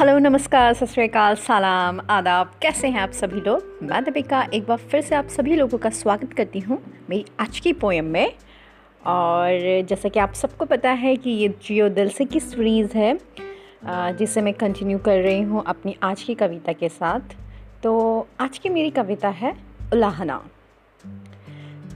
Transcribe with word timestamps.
Hello, 0.00 0.18
नमस्कार, 0.18 0.72
सत 0.74 0.86
श्रीकाल 0.86 1.34
सलाम, 1.36 1.98
आदाब। 2.10 2.52
कैसे 2.62 2.88
हैं 2.88 3.00
आप 3.00 3.10
सभी 3.12 3.40
लोग? 3.40 3.78
मैं 3.82 4.02
दीपिका, 4.04 4.42
एक 4.54 4.66
बार 4.66 4.76
फिर 4.90 5.00
से 5.00 5.14
आप 5.14 5.26
सभी 5.28 5.56
लोगों 5.56 5.78
का 5.78 5.90
स्वागत 5.90 6.32
करती 6.32 6.60
हूँ 6.60 6.78
मेरी 7.10 7.24
आज 7.40 7.60
की 7.60 7.72
पोएम 7.72 8.04
में। 8.04 8.32
और 9.06 9.84
जैसा 9.88 10.08
कि 10.08 10.20
आप 10.20 10.32
सबको 10.32 10.64
पता 10.64 10.90
है 10.90 11.14
कि 11.16 11.30
ये 11.30 11.48
जियो 11.64 11.88
दिल 11.88 12.08
से 12.08 12.24
की 12.24 12.40
सीरीज़ 12.40 12.96
है 12.96 13.18
जिसे 14.16 14.42
मैं 14.42 14.54
कंटिन्यू 14.54 14.98
कर 14.98 15.18
रही 15.18 15.42
हूँ 15.42 15.64
अपनी 15.66 15.96
आज 16.02 16.22
की 16.22 16.34
कविता 16.34 16.72
के 16.72 16.88
साथ। 16.88 17.36
तो 17.82 18.26
आज 18.40 18.58
की 18.58 18.68
मेरी 18.68 18.90
कविता 18.90 19.28
है, 19.28 19.54
उलाहना। 19.92 20.42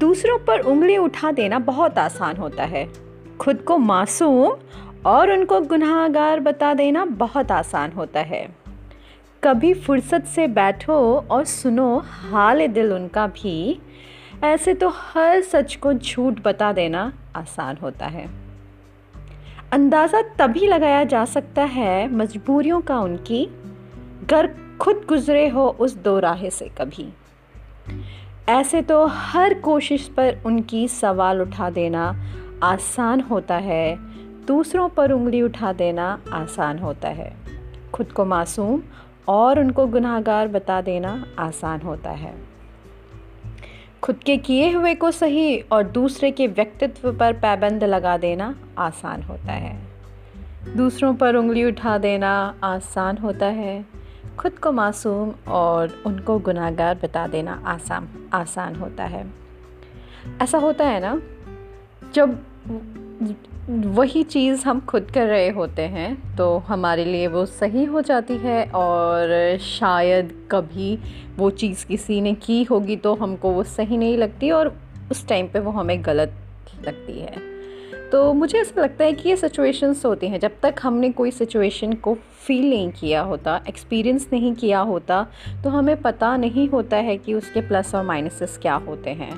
दूसरों 0.00 0.38
पर 0.38 0.60
उंगली 0.60 0.96
उठा 0.96 1.32
देना 1.32 1.58
बहुत 1.58 1.98
आसान 1.98 2.36
होता 2.36 2.64
है। 2.64 2.88
खुद 3.40 3.62
को 3.62 3.78
मासूम 3.78 4.56
और 5.06 5.32
उनको 5.32 5.60
गुनाहगार 5.60 6.40
बता 6.40 6.74
देना 6.74 7.04
बहुत 7.04 7.50
आसान 7.52 7.92
होता 7.92 8.20
है। 8.20 8.48
कभी 9.42 9.74
फुर्सत 9.74 10.24
से 10.24 10.46
बैठो 10.48 10.94
और 11.30 11.44
सुनो, 11.44 11.98
हाल 11.98 12.66
दिल 12.66 12.92
उनका 12.92 13.26
भी। 13.26 13.80
ऐसे 14.44 14.74
तो 14.74 14.88
हर 14.88 15.40
सच 15.40 15.74
को 15.76 15.92
झूठ 15.92 16.34
बता 16.44 16.72
देना 16.72 17.12
आसान 17.36 17.76
होता 17.76 18.06
है। 18.06 18.28
अंदाज़ा 19.72 20.22
तभी 20.38 20.66
लगाया 20.66 21.04
जा 21.04 21.24
सकता 21.24 21.62
है 21.62 22.12
मजबूरियों 22.12 22.80
का 22.80 22.98
उनकी। 23.00 23.46
घर 24.30 24.50
खुद 24.80 25.04
गुजरे 25.08 25.48
हो 25.48 25.68
उस 25.80 25.96
दो 25.96 26.18
राहे 26.18 26.50
से 26.50 26.70
कभी। 26.78 27.08
ऐसे 28.48 28.82
तो 28.82 29.06
हर 29.06 29.54
कोशिश 29.54 30.08
पर 30.08 30.36
उनकी 30.46 30.88
सवाल 30.88 31.42
उठा 31.42 31.70
देना 31.70 32.16
आसान 32.62 33.20
होता 33.20 33.56
है। 33.56 34.13
दूसरों 34.46 34.88
पर 34.88 35.12
उंगली 35.12 35.42
उठा 35.42 35.72
देना 35.72 36.20
आसान 36.32 36.78
होता 36.78 37.08
है। 37.08 37.36
खुद 37.92 38.12
को 38.12 38.24
मासूम 38.24 38.82
और 39.28 39.60
उनको 39.60 39.86
गुनाहगार 39.86 40.48
बता 40.48 40.80
देना 40.80 41.26
आसान 41.38 41.80
होता 41.80 42.10
है। 42.10 42.34
खुद 44.02 44.16
के 44.16 44.36
किए 44.36 44.70
हुए 44.70 44.94
को 44.94 45.10
सही 45.10 45.60
और 45.60 45.82
दूसरे 45.82 46.30
के 46.30 46.46
व्यक्तित्व 46.46 47.12
पर 47.12 47.32
पाबंद 47.32 47.84
लगा 47.84 48.16
देना 48.16 48.58
आसान 48.78 49.22
होता 49.22 49.52
है। 49.52 49.78
दूसरों 50.76 51.14
पर 51.14 51.36
उंगली 51.36 51.64
उठा 51.64 51.98
देना 51.98 52.54
आसान 52.64 53.18
होता 53.18 53.46
है। 53.46 53.86
खुद 54.38 54.52
को 54.52 54.72
मासूम 54.72 55.34
और 55.48 56.02
उनको 56.06 56.38
गुनाहगार 56.38 56.98
बता 57.02 57.26
देना 57.26 57.62
आसान 57.66 58.08
आसान 58.32 58.76
होता 58.76 59.04
है। 59.04 59.26
ऐसा 60.42 60.58
होता 60.58 60.84
है 60.84 61.00
ना, 61.00 61.22
जब 62.14 62.30
वही 63.70 64.22
चीज़ 64.22 64.64
हम 64.64 64.80
खुद 64.80 65.10
कर 65.10 65.26
रहे 65.26 65.48
होते 65.48 65.82
हैं 65.82 66.36
तो 66.36 66.56
हमारे 66.58 67.04
लिए 67.04 67.26
वो 67.26 67.44
सही 67.46 67.84
हो 67.84 68.00
जाती 68.00 68.36
है 68.36 68.64
और 68.74 69.58
शायद 69.58 70.32
कभी 70.50 70.98
वो 71.36 71.50
चीज़ 71.50 71.86
किसी 71.86 72.20
ने 72.20 72.34
की 72.34 72.62
होगी 72.64 72.96
तो 72.96 73.14
हमको 73.14 73.50
वो 73.50 73.62
सही 73.64 73.96
नहीं 73.96 74.18
लगती 74.18 74.50
और 74.50 74.74
उस 75.10 75.26
टाइम 75.28 75.46
पे 75.46 75.58
वो 75.58 75.70
हमें 75.70 76.04
गलत 76.04 76.32
लगती 76.86 77.20
है। 77.20 77.52
तो 78.10 78.32
मुझे 78.32 78.58
ऐसा 78.58 78.80
लगता 78.82 79.04
है 79.04 79.12
कि 79.12 79.28
ये 79.28 79.36
सिचुएशंस 79.36 80.04
होती 80.04 80.28
हैं, 80.28 80.38
जब 80.40 80.60
तक 80.62 80.74
हमने 80.82 81.10
कोई 81.10 81.30
सिचुएशन 81.30 81.92
को 81.92 82.14
फील 82.46 82.68
नहीं 82.70 82.90
किया 82.90 83.20
होता 83.20 83.60
एक्सपीरियंस 83.68 84.28
नहीं 84.32 84.54
किया 84.54 84.80
होता 84.80 85.26
तो 85.64 85.70
हमें 85.70 85.96
पता 86.02 86.36
नहीं 86.36 86.68
होता 86.68 86.96
है 86.96 87.16
कि 87.16 87.34
उसके 87.34 87.60
प्लस 87.60 87.94
और 87.94 88.04
माइनसेस 88.04 88.58
क्या 88.62 88.74
होते 88.74 89.10
हैं। 89.10 89.32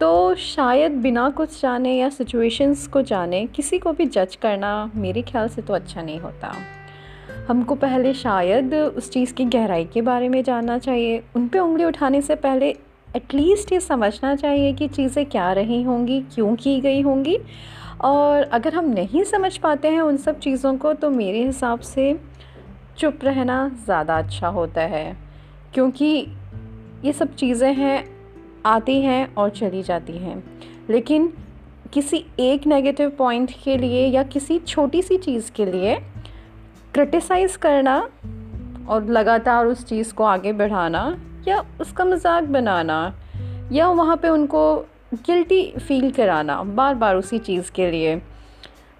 तो 0.00 0.34
शायद 0.34 0.92
बिना 0.92 1.28
कुछ 1.30 1.60
जाने 1.62 1.96
या 1.96 2.08
सिचुएशंस 2.08 2.86
को 2.86 3.02
जाने 3.02 3.46
किसी 3.46 3.78
को 3.78 3.92
भी 3.92 4.06
जज 4.06 4.36
करना 4.36 4.90
मेरे 4.94 5.22
ख्याल 5.22 5.48
से 5.48 5.62
तो 5.62 5.74
अच्छा 5.74 6.02
नहीं 6.02 6.18
होता। 6.20 6.54
हमको 7.48 7.74
पहले 7.74 8.14
शायद 8.14 8.74
उस 8.74 9.10
चीज़ 9.10 9.34
की 9.34 9.44
गहराई 9.44 9.84
के 9.84 10.02
बारे 10.02 10.28
में 10.28 10.42
जानना 10.44 10.78
चाहिए। 10.78 11.22
उन 11.36 11.48
पे 11.48 11.58
उंगली 11.58 11.84
उठाने 11.84 12.20
से 12.22 12.34
पहले 12.34 12.70
एटलीस्ट 13.16 13.72
ये 13.72 13.80
समझना 13.80 14.34
चाहिए 14.36 14.72
कि 14.72 14.88
चीज़ें 14.88 15.24
क्या 15.26 15.52
रही 15.52 15.82
होंगी, 15.82 16.20
क्यों 16.34 16.54
की 16.56 16.80
गई 16.80 17.00
होंगी। 17.00 17.38
और 18.00 18.42
अगर 18.42 18.74
हम 18.74 18.84
नहीं 18.84 19.24
समझ 19.24 19.56
पाते 19.58 19.88
हैं 19.88 20.00
उन 20.00 20.16
सब 20.16 20.38
चीज़ों 20.38 20.76
को 20.78 20.92
तो 20.92 21.10
मेरे 21.10 21.44
हिसाब 21.44 21.80
से 21.80 22.14
चुप 22.98 23.18
रहना 23.24 23.68
ज़्यादा 23.84 24.18
अच्छा 24.18 24.48
होता 24.48 24.80
है। 24.80 25.16
क्योंकि 25.74 26.26
ये 27.04 27.12
सब 27.12 27.34
चीज़ें 27.34 27.72
हैं 27.74 28.13
आती 28.66 29.00
हैं 29.00 29.34
और 29.34 29.50
चली 29.50 29.82
जाती 29.82 30.12
हैं। 30.12 30.42
लेकिन 30.90 31.32
किसी 31.92 32.24
एक 32.40 32.66
नेगेटिव 32.66 33.10
पॉइंट 33.10 33.50
के 33.64 33.76
लिए 33.76 34.06
या 34.06 34.22
किसी 34.22 34.58
छोटी 34.58 35.02
सी 35.02 35.16
चीज़ 35.16 35.50
के 35.52 35.66
लिए 35.66 35.94
क्रिटिसाइज़ 36.94 37.58
करना 37.58 38.08
और 38.88 39.04
लगातार 39.04 39.66
उस 39.66 39.84
चीज़ 39.86 40.14
को 40.14 40.24
आगे 40.24 40.52
बढ़ाना 40.52 41.18
या 41.48 41.64
उसका 41.80 42.04
मज़ाक 42.04 42.44
बनाना 42.44 43.14
या 43.72 43.88
वहाँ 43.88 44.16
पे 44.16 44.28
उनको 44.28 44.76
गिल्टी 45.14 45.62
फील 45.78 46.10
कराना 46.10 46.62
बार 46.62 46.94
बार 46.94 47.16
उसी 47.16 47.38
चीज़ 47.38 47.70
के 47.72 47.90
लिए। 47.90 48.22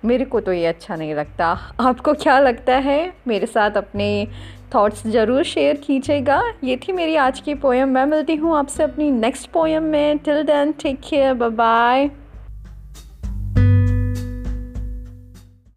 मेरे 0.04 0.24
को 0.24 0.40
तो 0.40 0.52
ये 0.52 0.66
अच्छा 0.66 0.96
नहीं 0.96 1.14
लगता। 1.14 1.46
आपको 1.80 2.12
क्या 2.14 2.38
लगता 2.40 2.76
है? 2.76 3.12
मेरे 3.28 3.46
साथ 3.46 3.76
अपने 3.76 4.26
थॉट्स 4.74 5.06
ज़रूर 5.06 5.42
शेयर 5.42 5.76
कीजिएगा। 5.76 6.42
ये 6.64 6.76
थी 6.76 6.92
मेरी 6.92 7.16
आज 7.16 7.40
की 7.40 7.54
पोएम 7.54 7.88
मैं 7.88 8.04
मिलती 8.06 8.34
हूँ 8.34 8.56
आपसे 8.56 8.82
अपनी 8.82 9.10
नेक्स्ट 9.10 9.50
पोएम 9.50 9.82
में। 9.82 10.18
Till 10.18 10.42
then 10.42 10.72
take 10.72 11.00
care 11.00 11.34
bye 11.34 12.10